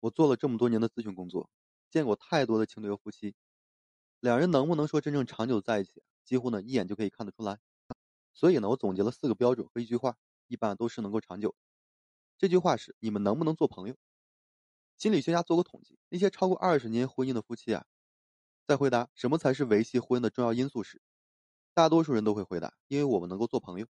[0.00, 1.50] 我做了这么多年的咨询工作，
[1.90, 3.34] 见过太多的情侣和夫妻，
[4.20, 7.58] 两人能不能说真正长久在一起，几乎呢一眼就可以看得出来。
[8.34, 10.16] 所以呢，我总结了四个标准和一句话，
[10.46, 11.56] 一般都是能够长久。
[12.38, 13.96] 这句话是：你们能不能做朋友？
[14.96, 17.84] 心理学家做过统计，那些超过二十年婚姻的夫妻啊，
[18.66, 21.02] 在回答什么才是维系婚姻的重要因素时，
[21.74, 23.86] 大多数人都会回答：因为我们能够做朋友。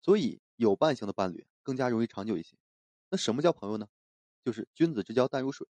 [0.00, 2.56] 所以有伴型的伴侣更加容易长久一些。
[3.10, 3.86] 那什么叫朋友呢？
[4.44, 5.66] 就是君子之交淡如水。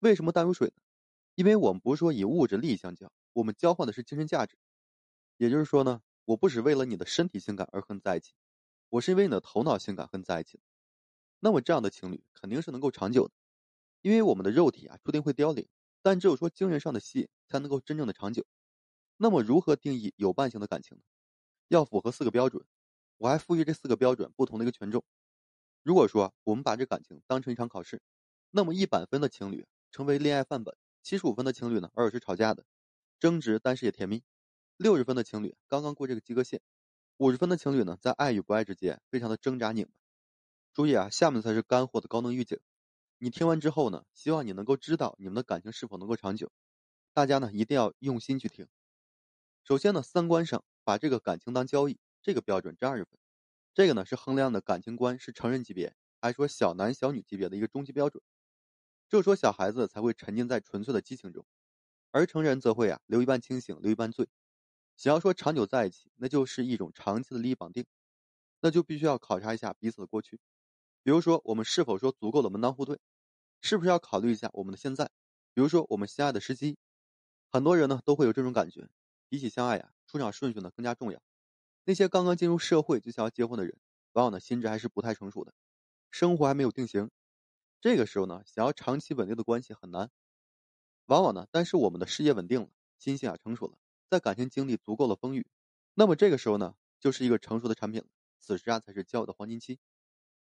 [0.00, 0.74] 为什么淡如水呢？
[1.34, 4.58] 因为我们不是说以物质利益相交，我们交换的是精神价值。
[5.36, 8.32] 也就是说呢，我不是为了你的身体性感而和你在一起，
[8.90, 10.62] 我是因为你的头脑性感和你在一起的。
[11.40, 13.34] 那么这样的情侣肯定是能够长久的，
[14.02, 15.66] 因为我们的肉体啊注定会凋零，
[16.02, 18.44] 但只有说精神上的吸引才能够真正的长久。
[19.16, 21.02] 那么如何定义有伴型的感情呢？
[21.68, 22.64] 要符合四个标准，
[23.16, 25.02] 我还赋予这四个标准不同的一个权重。
[25.82, 28.00] 如果说我们把这感情当成一场考试，
[28.50, 32.64] 那么一百分的情侣成为恋爱范本，七十五分的情侣呢偶尔是吵架的，
[33.18, 34.22] 争执但是也甜蜜，
[34.76, 36.60] 六十分的情侣刚刚过这个及格线，
[37.16, 39.92] 五十分的情侣呢在爱与不爱之间非常的挣扎拧巴。
[40.72, 42.58] 注意啊，下面才是干货的高能预警。
[43.18, 46.50] 你听完之后呢，希望你能够知道你们的感情是否能够长久。
[47.12, 48.68] 大家呢一定要用心去听。
[49.64, 53.18] 首先呢，三观上把这个感情当交易，这个标准占二十分。
[53.74, 58.22] 这个呢是衡量的感情观是成人级别，还是说小男小女级别的一个终极标准。
[59.08, 61.44] 就是说小孩子才会沉浸在纯粹的激情中，
[62.10, 64.28] 而成人则会啊留一半清醒，留一半醉。
[64.96, 67.84] 想要说长久在一起，那就是一种长期的利益绑定，
[68.60, 70.38] 那就必须要考察一下彼此的过去。
[71.02, 72.98] 比如说我们是否说足够的门当户对，
[73.60, 75.10] 是不是要考虑一下我们的现在？
[75.54, 76.78] 比如说我们相爱的时机，
[77.50, 78.88] 很多人呢都会有这种感觉，
[79.28, 81.20] 比起相爱呀，出场顺序呢更加重要。
[81.84, 83.76] 那些刚刚进入社会就想要结婚的人，
[84.12, 85.52] 往往呢心智还是不太成熟的，
[86.10, 87.10] 生活还没有定型。
[87.80, 90.10] 这个时候呢，想要长期稳定的关系很难。
[91.06, 93.76] 往往呢，但是我们的事业稳定了，心性啊成熟了，
[94.08, 95.46] 在感情经历足够了风雨，
[95.94, 98.06] 那么这个时候呢，就是一个成熟的产品了。
[98.38, 99.78] 此时啊，才是交友的黄金期。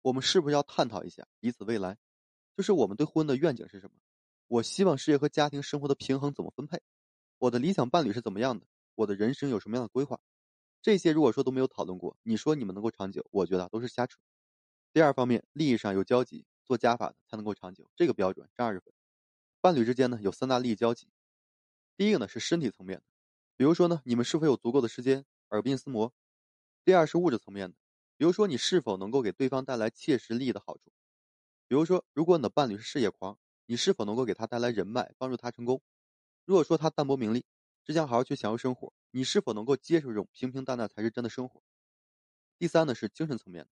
[0.02, 1.98] 我们是不是要探讨一下彼此未来？
[2.56, 3.98] 就是我们对婚姻的愿景是什么？
[4.48, 6.80] 我希望事业和家庭生活的平衡怎么分配？
[7.38, 8.66] 我的理想伴侣是怎么样的？
[8.96, 10.20] 我的人生有什么样的规划？
[10.86, 14.20] 这些如果说都没有讨论过，你说你们能够长久，我觉得都是瞎扯。
[14.94, 18.94] 第二方面，利益上有交集，做加法的才能够长久，这个标准占二十分。
[19.62, 21.08] 伴侣之间呢有三大利益交集，
[21.98, 23.04] 第一个呢是身体层面的，
[23.58, 26.10] 比如说呢你们是否有足够的时间耳鬓厮磨；
[26.84, 27.76] 第二是物质层面的，
[28.16, 30.92] 比如说你是否能够给对方带来切实利益的好处；
[31.68, 35.80] 比如说如果你的伴侣是事业狂，你是否能够给他带来人脉，帮助他成功；
[36.46, 37.44] 如果说他淡泊名利。
[37.86, 41.62] 只想好好去享受生活，你是否能够接受这种平平淡淡才是真的生活？
[42.58, 43.70] 第三呢是精神层面的，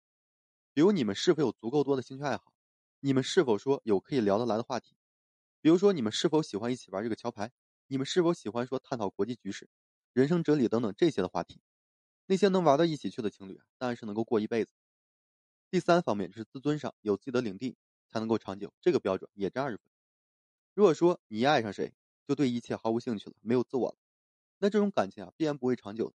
[0.74, 2.52] 比如你们是否有足够多的兴趣爱好？
[3.00, 4.94] 你们是否说有可以聊得来的话题？
[5.62, 7.50] 比如说你们是否喜欢一起玩这个桥牌？
[7.86, 9.70] 你们是否喜欢说探讨国际局势、
[10.12, 11.62] 人生哲理等等这些的话题？
[12.26, 14.70] 那些能玩到一起去的情侣啊，当然是能够过一辈子。
[15.70, 17.76] 第三方面是自尊上有自己的领地
[18.08, 19.84] 才能够长久，这个标准也占二十分。
[20.74, 21.94] 如果说你爱上谁，
[22.26, 23.96] 就对一切毫无兴趣了，没有自我了。
[24.62, 26.14] 那这种感情啊，必然不会长久，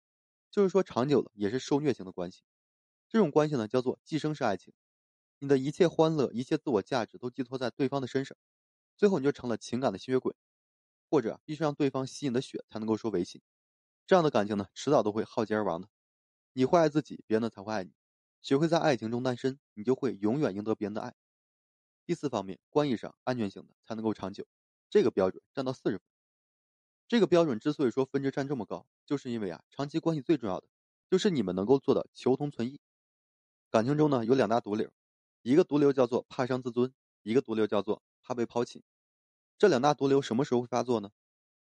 [0.50, 2.42] 就是说长久了也是受虐型的关系。
[3.08, 4.74] 这种关系呢，叫做寄生式爱情，
[5.38, 8.36] 你的一切欢乐、一切自我价值都寄托在对方的身上，
[8.96, 10.34] 最后你就成了情感的吸血鬼，
[11.08, 13.44] 或者必须让对方吸引的血才能够说维系。
[14.08, 15.88] 这样的感情呢，迟早都会耗竭而亡的。
[16.52, 17.92] 你会爱自己，别人呢才会爱你。
[18.42, 21.14] 学会在爱情中单身，你就会永远赢得别人的爱。
[22.04, 24.48] 第四方面，关系上安全性的才能够长久，
[24.90, 26.11] 这个标准占到四十分。
[27.08, 30.66] 这个标准之所以说分值占这么高，就是因为啊，长期关系最重要的
[31.10, 32.80] 就是你们能够做到求同存异。
[33.70, 34.90] 感情中呢有两大毒瘤，
[35.42, 36.92] 一个毒瘤叫做怕伤自尊，
[37.22, 38.82] 一个毒瘤叫做怕被抛弃。
[39.58, 41.10] 这两大毒瘤什么时候会发作呢？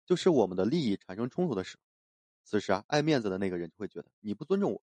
[0.06, 1.82] 就是我们的利益产生冲突的时候。
[2.44, 4.82] 此时啊，爱面子的那个人就会觉得你不尊重我，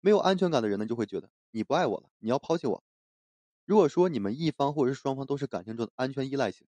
[0.00, 2.82] 没有安全感的人呢就会觉得你不爱我了，你要抛弃我。
[3.64, 6.66] 如果说你们一方或者是双方都是感情中的安全依赖型。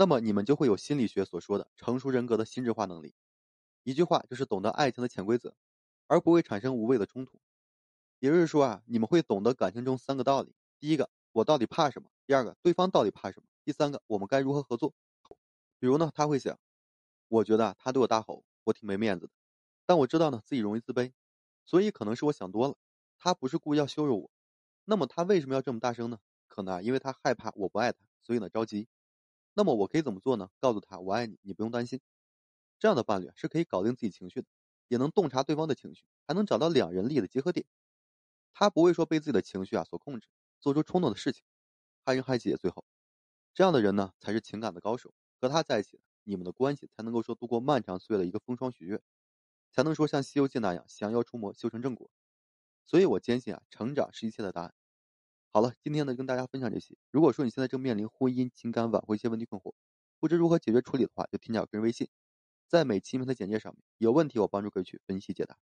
[0.00, 3.12] 那么你们就会有心理学所说的成熟人格的心智化能力，
[3.82, 5.54] 一句话就是懂得爱情的潜规则，
[6.06, 7.38] 而不会产生无谓的冲突。
[8.18, 14.94] 也就是说啊，你们会懂得感情中三个道理：第一个，我到底怕什么；第二个，对方到底怕什么；第三个，我们该如何合作。
[15.78, 16.58] 比如呢，他会想，
[17.28, 19.32] 我觉得他对我大吼，我挺没面子的，
[19.84, 21.12] 但我知道呢自己容易自卑，
[21.66, 22.76] 所以可能是我想多了，
[23.18, 24.30] 他不是故意要羞辱我。
[24.86, 26.20] 那么他为什么要这么大声呢？
[26.48, 28.88] 可能啊，因为他害怕我不爱他，所以呢着急。
[29.54, 30.48] 那么我可以怎么做呢？
[30.60, 32.00] 告诉他我爱你，你不用担心。
[32.78, 34.46] 这样的伴侣是可以搞定自己情绪的，
[34.88, 37.66] 也能洞察对方的情绪，还能找到两人利益的结合点。
[38.54, 40.28] 他不会说被自己的情绪啊所控制，
[40.60, 41.42] 做出冲动的事情，
[42.04, 42.56] 害人害己也。
[42.56, 42.84] 最后，
[43.54, 45.14] 这样的人呢，才是情感的高手。
[45.40, 49.02] 和他在一起，你们的关系才能够说度过漫长岁月的一个风霜雪月，
[49.72, 52.10] 才能说像《西游记》那样降妖除魔，修成正果。
[52.86, 54.74] 所以我坚信啊，成长是一切的答案。
[55.52, 56.94] 好了，今天呢跟大家分享这些。
[57.10, 59.74] 如果说你现在正面临婚姻、情感挽回一些问题困惑，
[60.20, 62.08] 不知如何解决处理的话，就添加我个人微信，
[62.68, 65.56] 在每期名的简介上面，有问题我帮助各位去分析解答。